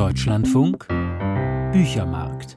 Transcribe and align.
Deutschlandfunk 0.00 0.88
Büchermarkt 1.72 2.56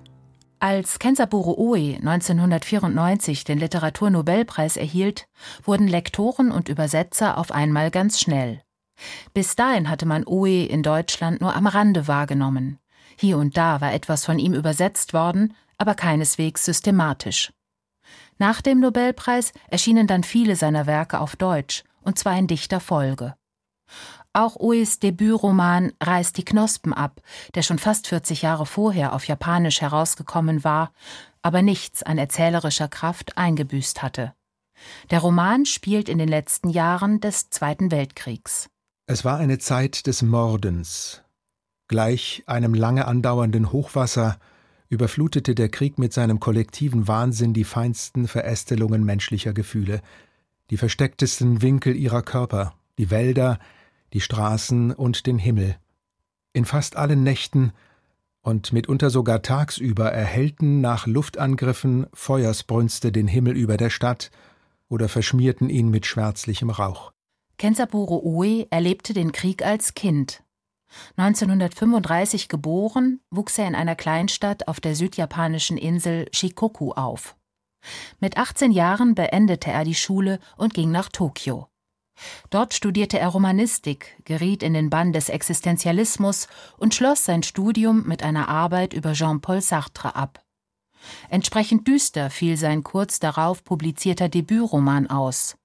als 0.59 0.97
Kensaburo 0.97 1.55
Oe 1.57 1.97
1994 1.97 3.43
den 3.43 3.59
Literaturnobelpreis 3.59 4.77
erhielt, 4.77 5.27
wurden 5.61 5.89
Lektoren 5.89 6.53
und 6.53 6.69
Übersetzer 6.69 7.37
auf 7.37 7.51
einmal 7.51 7.91
ganz 7.91 8.21
schnell. 8.21 8.61
Bis 9.33 9.57
dahin 9.57 9.89
hatte 9.89 10.05
man 10.05 10.25
Oe 10.25 10.63
in 10.63 10.83
Deutschland 10.83 11.41
nur 11.41 11.53
am 11.53 11.67
Rande 11.67 12.07
wahrgenommen. 12.07 12.79
Hier 13.19 13.37
und 13.37 13.57
da 13.57 13.81
war 13.81 13.91
etwas 13.91 14.23
von 14.23 14.39
ihm 14.39 14.53
übersetzt 14.53 15.13
worden, 15.13 15.53
aber 15.77 15.95
keineswegs 15.95 16.63
systematisch. 16.63 17.51
Nach 18.37 18.61
dem 18.61 18.79
Nobelpreis 18.79 19.51
erschienen 19.67 20.07
dann 20.07 20.23
viele 20.23 20.55
seiner 20.55 20.85
Werke 20.85 21.19
auf 21.19 21.35
Deutsch, 21.35 21.83
und 22.03 22.17
zwar 22.17 22.39
in 22.39 22.47
dichter 22.47 22.79
Folge. 22.79 23.35
Auch 24.35 24.55
Oes 24.55 24.97
Debütroman 24.97 25.93
Reißt 26.01 26.35
die 26.37 26.45
Knospen 26.45 26.91
ab, 26.91 27.21
der 27.53 27.61
schon 27.61 27.77
fast 27.77 28.07
40 28.07 28.41
Jahre 28.41 28.65
vorher 28.65 29.13
auf 29.13 29.27
Japanisch 29.27 29.81
herausgekommen 29.81 30.63
war, 30.63 30.91
aber 31.43 31.61
nichts 31.61 32.01
an 32.01 32.17
erzählerischer 32.17 32.87
Kraft 32.87 33.37
eingebüßt 33.37 34.01
hatte. 34.01 34.33
Der 35.11 35.19
Roman 35.19 35.67
spielt 35.67 36.09
in 36.09 36.17
den 36.17 36.27
letzten 36.27 36.69
Jahren 36.69 37.19
des 37.19 37.51
Zweiten 37.51 37.91
Weltkriegs. 37.91 38.69
Es 39.05 39.23
war 39.23 39.37
eine 39.37 39.59
Zeit 39.59 40.07
des 40.07 40.23
Mordens. 40.23 41.21
Gleich 41.87 42.43
einem 42.47 42.73
lange 42.73 43.05
andauernden 43.05 43.71
Hochwasser 43.71 44.39
überflutete 44.89 45.53
der 45.53 45.69
Krieg 45.69 45.99
mit 45.99 46.11
seinem 46.11 46.39
kollektiven 46.39 47.07
Wahnsinn 47.07 47.53
die 47.53 47.65
feinsten 47.65 48.27
Verästelungen 48.27 49.03
menschlicher 49.03 49.53
Gefühle, 49.53 50.01
die 50.71 50.77
verstecktesten 50.77 51.61
Winkel 51.61 51.95
ihrer 51.95 52.23
Körper, 52.23 52.73
die 52.97 53.11
Wälder, 53.11 53.59
die 54.13 54.21
Straßen 54.21 54.91
und 54.91 55.25
den 55.25 55.37
Himmel. 55.37 55.75
In 56.53 56.65
fast 56.65 56.95
allen 56.95 57.23
Nächten 57.23 57.73
und 58.41 58.73
mitunter 58.73 59.09
sogar 59.09 59.41
tagsüber 59.41 60.11
erhellten 60.11 60.81
nach 60.81 61.07
Luftangriffen 61.07 62.07
Feuersbrünste 62.13 63.11
den 63.11 63.27
Himmel 63.27 63.55
über 63.55 63.77
der 63.77 63.89
Stadt 63.89 64.31
oder 64.89 65.09
verschmierten 65.09 65.69
ihn 65.69 65.89
mit 65.89 66.05
schwärzlichem 66.05 66.69
Rauch. 66.69 67.11
Kensaburo 67.57 68.21
Oe 68.23 68.67
erlebte 68.69 69.13
den 69.13 69.31
Krieg 69.31 69.65
als 69.65 69.93
Kind. 69.93 70.43
1935 71.17 72.49
geboren, 72.49 73.19
wuchs 73.31 73.57
er 73.57 73.67
in 73.67 73.75
einer 73.75 73.95
Kleinstadt 73.95 74.67
auf 74.67 74.79
der 74.79 74.95
südjapanischen 74.95 75.77
Insel 75.77 76.27
Shikoku 76.31 76.91
auf. 76.91 77.35
Mit 78.19 78.37
18 78.37 78.71
Jahren 78.71 79.15
beendete 79.15 79.71
er 79.71 79.83
die 79.83 79.95
Schule 79.95 80.39
und 80.57 80.73
ging 80.73 80.91
nach 80.91 81.09
Tokio. 81.09 81.67
Dort 82.49 82.73
studierte 82.73 83.19
er 83.19 83.29
Romanistik, 83.29 84.15
geriet 84.25 84.63
in 84.63 84.73
den 84.73 84.89
Bann 84.89 85.13
des 85.13 85.29
Existenzialismus 85.29 86.47
und 86.77 86.93
schloss 86.93 87.25
sein 87.25 87.43
Studium 87.43 88.03
mit 88.07 88.23
einer 88.23 88.47
Arbeit 88.47 88.93
über 88.93 89.13
Jean-Paul 89.13 89.61
Sartre 89.61 90.15
ab. 90.15 90.43
Entsprechend 91.29 91.87
düster 91.87 92.29
fiel 92.29 92.57
sein 92.57 92.83
kurz 92.83 93.19
darauf 93.19 93.63
publizierter 93.63 94.29
Debütroman 94.29 95.07
aus. 95.07 95.57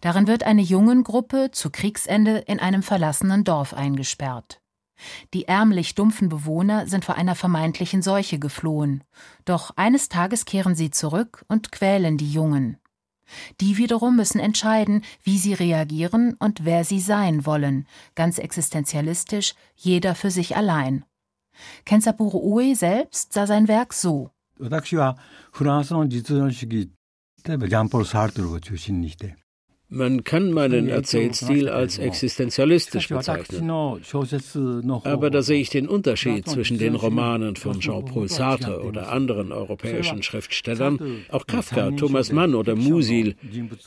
Darin 0.00 0.26
wird 0.26 0.44
eine 0.44 0.62
Jungengruppe 0.62 1.50
zu 1.52 1.70
Kriegsende 1.70 2.38
in 2.38 2.60
einem 2.60 2.82
verlassenen 2.82 3.44
Dorf 3.44 3.74
eingesperrt. 3.74 4.60
Die 5.32 5.48
ärmlich 5.48 5.94
dumpfen 5.94 6.28
Bewohner 6.28 6.86
sind 6.86 7.04
vor 7.04 7.14
einer 7.14 7.34
vermeintlichen 7.34 8.02
Seuche 8.02 8.38
geflohen, 8.38 9.02
doch 9.44 9.72
eines 9.76 10.08
Tages 10.08 10.44
kehren 10.44 10.74
sie 10.74 10.90
zurück 10.90 11.44
und 11.48 11.72
quälen 11.72 12.18
die 12.18 12.30
Jungen. 12.30 12.78
Die 13.60 13.76
wiederum 13.76 14.16
müssen 14.16 14.40
entscheiden, 14.40 15.02
wie 15.22 15.38
sie 15.38 15.54
reagieren 15.54 16.34
und 16.38 16.64
wer 16.64 16.84
sie 16.84 17.00
sein 17.00 17.46
wollen, 17.46 17.86
ganz 18.14 18.38
existenzialistisch, 18.38 19.54
jeder 19.76 20.14
für 20.14 20.30
sich 20.30 20.56
allein. 20.56 21.04
Kensaburo 21.84 22.38
Oe 22.38 22.74
selbst 22.74 23.32
sah 23.32 23.46
sein 23.46 23.68
Werk 23.68 23.92
so. 23.92 24.30
Man 29.92 30.22
kann 30.22 30.52
meinen 30.52 30.88
Erzählstil 30.88 31.68
als 31.68 31.98
existenzialistisch 31.98 33.08
bezeichnen. 33.08 33.68
Aber 35.04 35.30
da 35.30 35.42
sehe 35.42 35.60
ich 35.60 35.70
den 35.70 35.88
Unterschied 35.88 36.48
zwischen 36.48 36.78
den 36.78 36.94
Romanen 36.94 37.56
von 37.56 37.80
Jean-Paul 37.80 38.28
Sartre 38.28 38.84
oder 38.84 39.10
anderen 39.10 39.50
europäischen 39.50 40.22
Schriftstellern. 40.22 41.24
Auch 41.30 41.46
Kafka, 41.46 41.90
Thomas 41.90 42.30
Mann 42.30 42.54
oder 42.54 42.76
Musil 42.76 43.34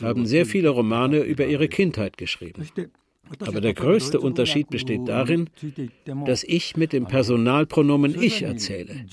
haben 0.01 0.25
sehr 0.25 0.45
viele 0.45 0.69
Romane 0.69 1.19
über 1.19 1.45
ihre 1.45 1.69
Kindheit 1.69 2.17
geschrieben. 2.17 2.67
Aber 3.39 3.61
der 3.61 3.73
größte 3.73 4.19
Unterschied 4.19 4.69
besteht 4.69 5.07
darin, 5.07 5.49
dass 6.25 6.43
ich 6.43 6.77
mit 6.77 6.93
dem 6.93 7.05
Personalpronomen 7.05 8.21
ich 8.21 8.43
erzähle, 8.43 9.05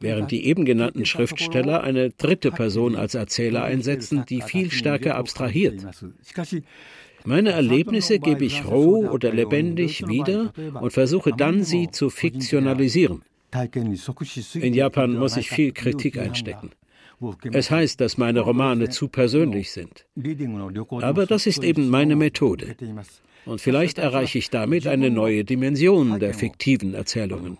während 0.00 0.30
die 0.30 0.46
eben 0.46 0.64
genannten 0.64 1.04
Schriftsteller 1.04 1.82
eine 1.84 2.10
dritte 2.10 2.50
Person 2.50 2.96
als 2.96 3.14
Erzähler 3.14 3.62
einsetzen, 3.62 4.24
die 4.28 4.40
viel 4.42 4.70
stärker 4.70 5.16
abstrahiert. 5.16 5.86
Meine 7.24 7.50
Erlebnisse 7.50 8.18
gebe 8.18 8.44
ich 8.44 8.64
roh 8.66 9.08
oder 9.08 9.32
lebendig 9.32 10.06
wieder 10.06 10.52
und 10.80 10.92
versuche 10.92 11.32
dann, 11.36 11.62
sie 11.62 11.90
zu 11.90 12.08
fiktionalisieren. 12.08 13.22
In 14.54 14.74
Japan 14.74 15.14
muss 15.16 15.36
ich 15.36 15.50
viel 15.50 15.72
Kritik 15.72 16.18
einstecken. 16.18 16.70
Es 17.52 17.70
heißt, 17.70 18.00
dass 18.00 18.18
meine 18.18 18.40
Romane 18.40 18.88
zu 18.90 19.08
persönlich 19.08 19.72
sind. 19.72 20.06
Aber 21.02 21.26
das 21.26 21.46
ist 21.46 21.62
eben 21.64 21.88
meine 21.88 22.16
Methode. 22.16 22.76
Und 23.46 23.60
vielleicht 23.60 23.98
erreiche 23.98 24.38
ich 24.38 24.50
damit 24.50 24.86
eine 24.86 25.10
neue 25.10 25.44
Dimension 25.44 26.18
der 26.18 26.34
fiktiven 26.34 26.94
Erzählungen. 26.94 27.58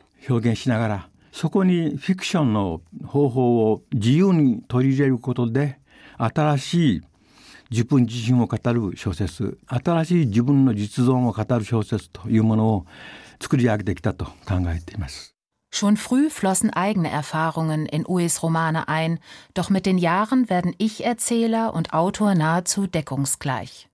Schon 15.70 15.96
früh 15.96 16.30
flossen 16.30 16.70
eigene 16.70 17.10
Erfahrungen 17.10 17.86
in 17.86 18.06
Uys 18.06 18.42
Romane 18.42 18.88
ein, 18.88 19.18
doch 19.54 19.68
mit 19.68 19.84
den 19.84 19.98
Jahren 19.98 20.48
werden 20.48 20.74
Ich-Erzähler 20.78 21.74
und 21.74 21.92
Autor 21.92 22.34
nahezu 22.34 22.86
deckungsgleich. 22.86 23.88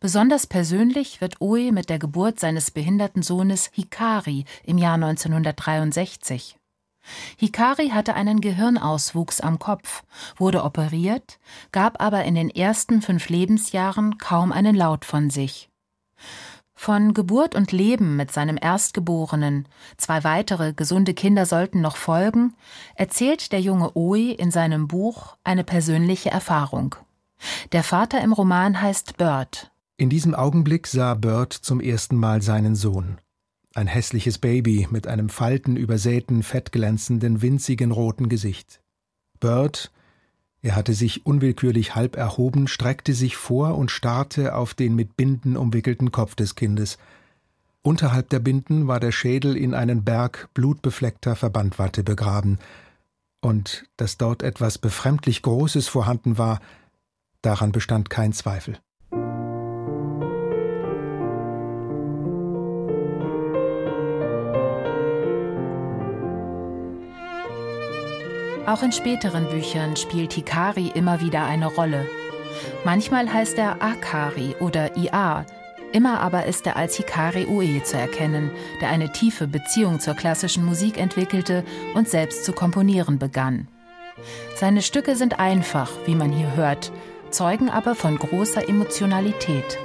Besonders 0.00 0.46
persönlich 0.46 1.20
wird 1.20 1.40
Uwe 1.40 1.72
mit 1.72 1.90
der 1.90 1.98
Geburt 1.98 2.40
seines 2.40 2.70
behinderten 2.70 3.22
Sohnes 3.22 3.70
Hikari 3.72 4.44
im 4.64 4.78
Jahr 4.78 4.94
1963. 4.94 6.56
Hikari 7.36 7.88
hatte 7.90 8.14
einen 8.14 8.40
Gehirnauswuchs 8.40 9.40
am 9.40 9.58
Kopf, 9.58 10.04
wurde 10.36 10.62
operiert, 10.62 11.38
gab 11.72 12.02
aber 12.02 12.24
in 12.24 12.34
den 12.34 12.50
ersten 12.50 13.02
fünf 13.02 13.28
Lebensjahren 13.28 14.18
kaum 14.18 14.52
einen 14.52 14.74
Laut 14.74 15.04
von 15.04 15.30
sich. 15.30 15.70
Von 16.80 17.12
Geburt 17.12 17.56
und 17.56 17.72
Leben 17.72 18.14
mit 18.14 18.30
seinem 18.30 18.56
Erstgeborenen, 18.56 19.66
zwei 19.96 20.22
weitere 20.22 20.72
gesunde 20.72 21.12
Kinder 21.12 21.44
sollten 21.44 21.80
noch 21.80 21.96
folgen, 21.96 22.54
erzählt 22.94 23.50
der 23.50 23.60
junge 23.60 23.96
Oe 23.96 24.30
in 24.30 24.52
seinem 24.52 24.86
Buch 24.86 25.36
eine 25.42 25.64
persönliche 25.64 26.30
Erfahrung. 26.30 26.94
Der 27.72 27.82
Vater 27.82 28.20
im 28.20 28.32
Roman 28.32 28.80
heißt 28.80 29.16
Bird. 29.16 29.72
In 29.96 30.08
diesem 30.08 30.36
Augenblick 30.36 30.86
sah 30.86 31.14
Bird 31.14 31.52
zum 31.52 31.80
ersten 31.80 32.14
Mal 32.14 32.42
seinen 32.42 32.76
Sohn. 32.76 33.18
Ein 33.74 33.88
hässliches 33.88 34.38
Baby 34.38 34.86
mit 34.88 35.08
einem 35.08 35.30
faltenübersäten, 35.30 36.44
fettglänzenden, 36.44 37.42
winzigen 37.42 37.90
roten 37.90 38.28
Gesicht. 38.28 38.80
Bird, 39.40 39.90
er 40.68 40.76
hatte 40.76 40.92
sich 40.92 41.24
unwillkürlich 41.24 41.94
halb 41.94 42.16
erhoben, 42.16 42.68
streckte 42.68 43.14
sich 43.14 43.36
vor 43.36 43.76
und 43.76 43.90
starrte 43.90 44.54
auf 44.54 44.74
den 44.74 44.94
mit 44.94 45.16
Binden 45.16 45.56
umwickelten 45.56 46.12
Kopf 46.12 46.34
des 46.34 46.54
Kindes. 46.54 46.98
Unterhalb 47.82 48.28
der 48.28 48.40
Binden 48.40 48.86
war 48.86 49.00
der 49.00 49.12
Schädel 49.12 49.56
in 49.56 49.72
einen 49.74 50.04
Berg 50.04 50.48
blutbefleckter 50.54 51.36
Verbandwatte 51.36 52.04
begraben. 52.04 52.58
Und 53.40 53.86
dass 53.96 54.18
dort 54.18 54.42
etwas 54.42 54.78
befremdlich 54.78 55.42
Großes 55.42 55.88
vorhanden 55.88 56.38
war, 56.38 56.60
Daran 57.42 57.72
bestand 57.72 58.10
kein 58.10 58.32
Zweifel. 58.32 58.78
Auch 68.68 68.82
in 68.82 68.92
späteren 68.92 69.48
Büchern 69.48 69.96
spielt 69.96 70.34
Hikari 70.34 70.92
immer 70.94 71.22
wieder 71.22 71.44
eine 71.44 71.68
Rolle. 71.68 72.06
Manchmal 72.84 73.32
heißt 73.32 73.56
er 73.56 73.82
Akari 73.82 74.56
oder 74.60 74.94
Ia, 74.94 75.46
immer 75.92 76.20
aber 76.20 76.44
ist 76.44 76.66
er 76.66 76.76
als 76.76 76.94
Hikari 76.96 77.46
Ue 77.46 77.82
zu 77.82 77.96
erkennen, 77.96 78.50
der 78.82 78.90
eine 78.90 79.10
tiefe 79.10 79.46
Beziehung 79.46 80.00
zur 80.00 80.12
klassischen 80.12 80.66
Musik 80.66 80.98
entwickelte 80.98 81.64
und 81.94 82.10
selbst 82.10 82.44
zu 82.44 82.52
komponieren 82.52 83.18
begann. 83.18 83.68
Seine 84.54 84.82
Stücke 84.82 85.16
sind 85.16 85.40
einfach, 85.40 85.90
wie 86.04 86.14
man 86.14 86.30
hier 86.30 86.54
hört, 86.54 86.92
zeugen 87.30 87.70
aber 87.70 87.94
von 87.94 88.18
großer 88.18 88.68
Emotionalität. 88.68 89.78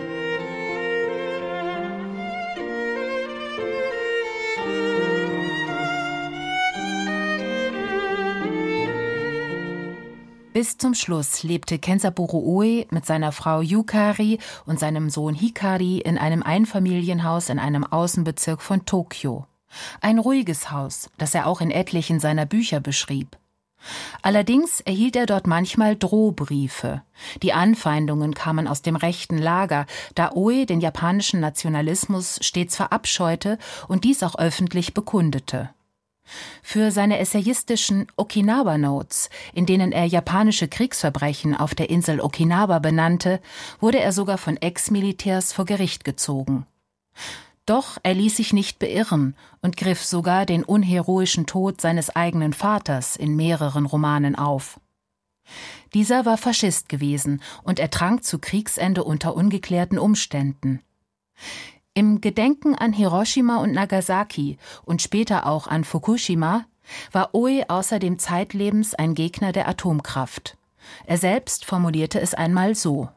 Bis 10.63 10.77
zum 10.77 10.93
Schluss 10.93 11.43
lebte 11.43 11.77
Kensaburo 11.77 12.37
Oe 12.37 12.85
mit 12.89 13.05
seiner 13.05 13.33
Frau 13.33 13.59
Yukari 13.59 14.39
und 14.65 14.79
seinem 14.79 15.09
Sohn 15.09 15.35
Hikari 15.35 15.97
in 15.97 16.17
einem 16.17 16.41
Einfamilienhaus 16.41 17.49
in 17.49 17.59
einem 17.59 17.83
Außenbezirk 17.83 18.61
von 18.61 18.85
Tokio. 18.85 19.45
Ein 19.99 20.19
ruhiges 20.19 20.71
Haus, 20.71 21.09
das 21.17 21.35
er 21.35 21.47
auch 21.47 21.59
in 21.59 21.69
etlichen 21.69 22.21
seiner 22.21 22.45
Bücher 22.45 22.79
beschrieb. 22.79 23.35
Allerdings 24.21 24.79
erhielt 24.79 25.17
er 25.17 25.25
dort 25.25 25.47
manchmal 25.47 25.97
Drohbriefe. 25.97 27.01
Die 27.41 27.51
Anfeindungen 27.51 28.33
kamen 28.33 28.69
aus 28.69 28.81
dem 28.81 28.95
rechten 28.95 29.37
Lager, 29.37 29.85
da 30.15 30.31
Oe 30.31 30.65
den 30.65 30.79
japanischen 30.79 31.41
Nationalismus 31.41 32.39
stets 32.41 32.77
verabscheute 32.77 33.57
und 33.89 34.05
dies 34.05 34.23
auch 34.23 34.39
öffentlich 34.39 34.93
bekundete. 34.93 35.71
Für 36.61 36.91
seine 36.91 37.19
essayistischen 37.19 38.07
Okinawa 38.15 38.77
Notes, 38.77 39.29
in 39.53 39.65
denen 39.65 39.91
er 39.91 40.05
japanische 40.05 40.67
Kriegsverbrechen 40.67 41.55
auf 41.55 41.75
der 41.75 41.89
Insel 41.89 42.21
Okinawa 42.21 42.79
benannte, 42.79 43.41
wurde 43.79 43.99
er 43.99 44.11
sogar 44.11 44.37
von 44.37 44.57
Ex-Militärs 44.57 45.53
vor 45.53 45.65
Gericht 45.65 46.03
gezogen. 46.03 46.65
Doch 47.65 47.97
er 48.03 48.13
ließ 48.13 48.37
sich 48.37 48.51
nicht 48.51 48.79
beirren 48.79 49.35
und 49.61 49.77
griff 49.77 50.03
sogar 50.03 50.45
den 50.45 50.63
unheroischen 50.63 51.45
Tod 51.45 51.79
seines 51.79 52.13
eigenen 52.13 52.53
Vaters 52.53 53.15
in 53.15 53.35
mehreren 53.35 53.85
Romanen 53.85 54.35
auf. 54.35 54.79
Dieser 55.93 56.25
war 56.25 56.37
Faschist 56.37 56.89
gewesen 56.89 57.41
und 57.63 57.79
ertrank 57.79 58.23
zu 58.23 58.39
Kriegsende 58.39 59.03
unter 59.03 59.35
ungeklärten 59.35 59.99
Umständen. 59.99 60.81
Im 61.95 62.21
Gedenken 62.21 62.73
an 62.73 62.91
Hiroshima 62.91 63.57
und 63.57 63.71
Nagasaki 63.71 64.57
und 64.83 65.03
später 65.03 65.45
auch 65.45 65.67
an 65.67 65.83
Fukushima 65.83 66.65
war 67.11 67.35
Oe 67.35 67.69
außerdem 67.69 68.17
zeitlebens 68.17 68.95
ein 68.95 69.13
Gegner 69.13 69.51
der 69.51 69.67
Atomkraft. 69.67 70.57
Er 71.05 71.17
selbst 71.17 71.65
formulierte 71.65 72.19
es 72.19 72.33
einmal 72.33 72.73
so. 72.73 73.09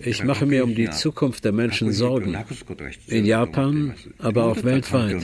Ich 0.00 0.24
mache 0.24 0.46
mir 0.46 0.64
um 0.64 0.74
die 0.74 0.90
Zukunft 0.90 1.44
der 1.44 1.52
Menschen 1.52 1.92
Sorgen, 1.92 2.36
in 3.06 3.24
Japan, 3.24 3.94
aber 4.18 4.44
auch 4.44 4.62
weltweit. 4.64 5.16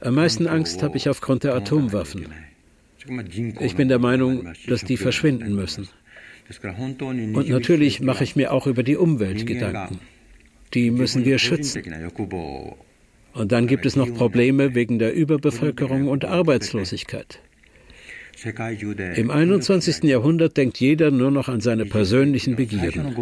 Am 0.00 0.14
meisten 0.14 0.46
Angst 0.46 0.82
habe 0.82 0.96
ich 0.96 1.08
aufgrund 1.08 1.44
der 1.44 1.54
Atomwaffen. 1.54 2.26
Ich 3.60 3.76
bin 3.76 3.88
der 3.88 3.98
Meinung, 3.98 4.48
dass 4.66 4.84
die 4.84 4.96
verschwinden 4.96 5.54
müssen. 5.54 5.88
Und 7.34 7.48
natürlich 7.48 8.00
mache 8.00 8.24
ich 8.24 8.36
mir 8.36 8.52
auch 8.52 8.66
über 8.66 8.82
die 8.82 8.96
Umwelt 8.96 9.46
Gedanken. 9.46 10.00
Die 10.74 10.90
müssen 10.90 11.24
wir 11.24 11.38
schützen. 11.38 11.82
Und 13.32 13.52
dann 13.52 13.66
gibt 13.66 13.86
es 13.86 13.96
noch 13.96 14.12
Probleme 14.14 14.74
wegen 14.74 14.98
der 14.98 15.14
Überbevölkerung 15.14 16.08
und 16.08 16.24
Arbeitslosigkeit. 16.24 17.40
Im 19.16 19.30
21. 19.30 20.04
Jahrhundert 20.04 20.56
denkt 20.56 20.78
jeder 20.80 21.10
nur 21.10 21.30
noch 21.30 21.48
an 21.48 21.60
seine 21.60 21.86
persönlichen 21.86 22.56
Begierden. 22.56 23.14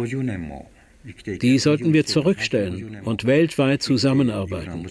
Die 1.41 1.59
sollten 1.59 1.93
wir 1.93 2.05
zurückstellen 2.05 3.01
und 3.03 3.25
weltweit 3.25 3.83
zusammenarbeiten. 3.83 4.87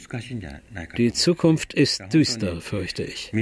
Die 0.98 1.12
Zukunft 1.12 1.72
ist 1.72 2.02
düster, 2.12 2.60
fürchte 2.60 3.02
ich. 3.02 3.32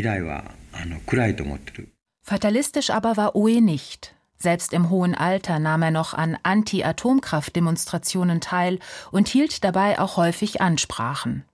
Fatalistisch 2.22 2.90
aber 2.90 3.16
war 3.16 3.34
Oe 3.34 3.60
nicht. 3.60 4.14
Selbst 4.38 4.72
im 4.72 4.88
hohen 4.88 5.14
Alter 5.14 5.58
nahm 5.58 5.82
er 5.82 5.90
noch 5.90 6.14
an 6.14 6.38
Anti-Atomkraft-Demonstrationen 6.42 8.40
teil 8.40 8.78
und 9.10 9.28
hielt 9.28 9.64
dabei 9.64 9.98
auch 9.98 10.16
häufig 10.16 10.62
Ansprachen. 10.62 11.44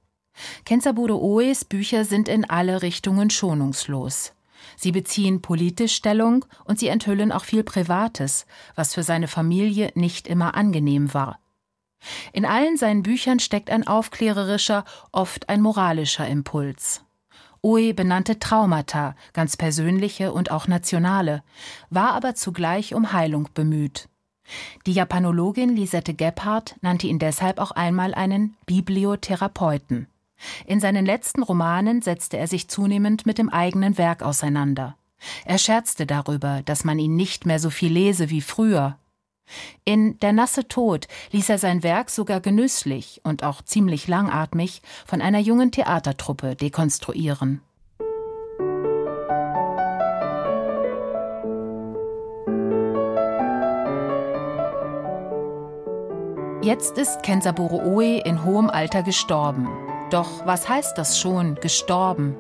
Kensaburo 0.64 1.16
Oes 1.16 1.64
Bücher 1.64 2.04
sind 2.04 2.28
in 2.28 2.44
alle 2.48 2.82
Richtungen 2.82 3.30
schonungslos. 3.30 4.35
Sie 4.76 4.92
beziehen 4.92 5.42
politisch 5.42 5.94
Stellung 5.94 6.44
und 6.64 6.78
sie 6.78 6.88
enthüllen 6.88 7.32
auch 7.32 7.44
viel 7.44 7.64
Privates, 7.64 8.46
was 8.74 8.94
für 8.94 9.02
seine 9.02 9.28
Familie 9.28 9.90
nicht 9.94 10.28
immer 10.28 10.54
angenehm 10.54 11.12
war. 11.14 11.38
In 12.32 12.44
allen 12.44 12.76
seinen 12.76 13.02
Büchern 13.02 13.40
steckt 13.40 13.70
ein 13.70 13.86
aufklärerischer, 13.86 14.84
oft 15.12 15.48
ein 15.48 15.60
moralischer 15.60 16.28
Impuls. 16.28 17.02
Oe 17.62 17.94
benannte 17.94 18.38
Traumata, 18.38 19.16
ganz 19.32 19.56
persönliche 19.56 20.32
und 20.32 20.50
auch 20.50 20.68
nationale, 20.68 21.42
war 21.90 22.12
aber 22.12 22.34
zugleich 22.34 22.94
um 22.94 23.12
Heilung 23.12 23.48
bemüht. 23.54 24.08
Die 24.86 24.92
Japanologin 24.92 25.74
Lisette 25.74 26.14
Gebhardt 26.14 26.76
nannte 26.80 27.08
ihn 27.08 27.18
deshalb 27.18 27.58
auch 27.58 27.72
einmal 27.72 28.14
einen 28.14 28.56
Bibliotherapeuten. 28.66 30.06
In 30.66 30.80
seinen 30.80 31.06
letzten 31.06 31.42
Romanen 31.42 32.02
setzte 32.02 32.36
er 32.36 32.46
sich 32.46 32.68
zunehmend 32.68 33.26
mit 33.26 33.38
dem 33.38 33.48
eigenen 33.48 33.98
Werk 33.98 34.22
auseinander. 34.22 34.96
Er 35.44 35.58
scherzte 35.58 36.06
darüber, 36.06 36.62
dass 36.64 36.84
man 36.84 36.98
ihn 36.98 37.16
nicht 37.16 37.46
mehr 37.46 37.58
so 37.58 37.70
viel 37.70 37.92
lese 37.92 38.30
wie 38.30 38.40
früher. 38.40 38.98
In 39.84 40.18
Der 40.20 40.32
nasse 40.32 40.66
Tod 40.66 41.06
ließ 41.30 41.48
er 41.50 41.58
sein 41.58 41.82
Werk 41.82 42.10
sogar 42.10 42.40
genüsslich 42.40 43.20
und 43.22 43.44
auch 43.44 43.62
ziemlich 43.62 44.08
langatmig 44.08 44.82
von 45.06 45.22
einer 45.22 45.38
jungen 45.38 45.70
Theatertruppe 45.70 46.56
dekonstruieren. 46.56 47.60
Jetzt 56.62 56.98
ist 56.98 57.22
Kensaburo 57.22 57.80
Oe 57.84 58.18
in 58.18 58.42
hohem 58.42 58.68
Alter 58.68 59.04
gestorben. 59.04 59.85
Doch 60.10 60.46
was 60.46 60.68
heißt 60.68 60.96
das 60.96 61.18
schon, 61.18 61.56
gestorben? 61.56 62.36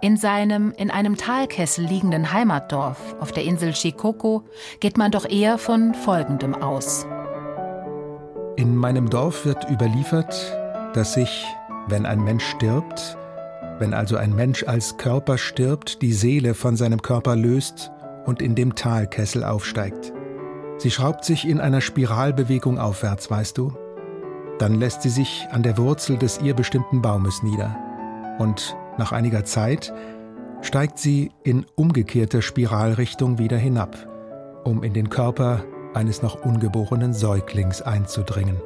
In 0.00 0.16
seinem 0.16 0.72
in 0.76 0.90
einem 0.90 1.16
Talkessel 1.16 1.86
liegenden 1.86 2.32
Heimatdorf 2.32 3.16
auf 3.20 3.32
der 3.32 3.44
Insel 3.44 3.74
Shikoku 3.74 4.42
geht 4.80 4.98
man 4.98 5.10
doch 5.10 5.28
eher 5.28 5.58
von 5.58 5.94
Folgendem 5.94 6.54
aus. 6.54 7.06
In 8.56 8.76
meinem 8.76 9.10
Dorf 9.10 9.44
wird 9.44 9.68
überliefert, 9.70 10.56
dass 10.94 11.14
sich, 11.14 11.44
wenn 11.88 12.06
ein 12.06 12.22
Mensch 12.22 12.44
stirbt, 12.44 13.16
wenn 13.78 13.94
also 13.94 14.16
ein 14.16 14.34
Mensch 14.34 14.64
als 14.64 14.96
Körper 14.96 15.38
stirbt, 15.38 16.02
die 16.02 16.12
Seele 16.12 16.54
von 16.54 16.76
seinem 16.76 17.02
Körper 17.02 17.34
löst 17.34 17.90
und 18.26 18.40
in 18.40 18.54
dem 18.54 18.76
Talkessel 18.76 19.42
aufsteigt. 19.42 20.12
Sie 20.78 20.90
schraubt 20.90 21.24
sich 21.24 21.48
in 21.48 21.60
einer 21.60 21.80
Spiralbewegung 21.80 22.78
aufwärts, 22.78 23.30
weißt 23.30 23.58
du? 23.58 23.72
Dann 24.58 24.74
lässt 24.74 25.02
sie 25.02 25.10
sich 25.10 25.46
an 25.50 25.62
der 25.62 25.76
Wurzel 25.78 26.16
des 26.16 26.40
ihr 26.40 26.54
bestimmten 26.54 27.02
Baumes 27.02 27.42
nieder. 27.42 27.76
Und 28.38 28.76
nach 28.98 29.12
einiger 29.12 29.44
Zeit 29.44 29.92
steigt 30.60 30.98
sie 30.98 31.30
in 31.42 31.66
umgekehrter 31.74 32.42
Spiralrichtung 32.42 33.38
wieder 33.38 33.58
hinab, 33.58 33.96
um 34.64 34.82
in 34.82 34.94
den 34.94 35.10
Körper 35.10 35.64
eines 35.94 36.22
noch 36.22 36.44
ungeborenen 36.44 37.12
Säuglings 37.12 37.82
einzudringen. 37.82 38.56